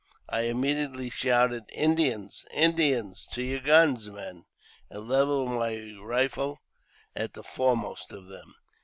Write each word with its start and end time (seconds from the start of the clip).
I 0.27 0.45
immediately 0.47 1.11
shouted, 1.11 1.65
"Indians! 1.71 2.43
Indians! 2.51 3.27
to 3.33 3.43
your 3.43 3.59
guns, 3.59 4.07
men!" 4.09 4.45
and 4.89 5.07
levelled 5.07 5.51
my 5.51 5.95
rifle 6.01 6.57
at 7.15 7.33
the 7.35 7.43
foremost 7.43 8.11
of 8.11 8.25
them. 8.25 8.55